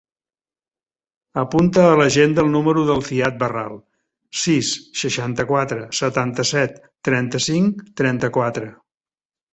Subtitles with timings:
[1.41, 3.77] Apunta a l'agenda el número del Ziad Barral:
[4.45, 4.71] sis,
[5.03, 6.81] seixanta-quatre, setanta-set,
[7.11, 8.73] trenta-cinc, trenta-quatre.